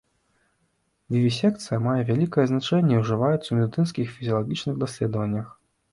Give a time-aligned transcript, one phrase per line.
[1.15, 5.47] Вівісекцыя мае вялікае значэнне і ўжываецца ў медыцынскіх і фізіялагічных даследаваннях.